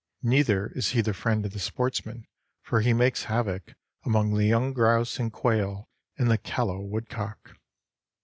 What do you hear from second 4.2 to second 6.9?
the young grouse and quail and the callow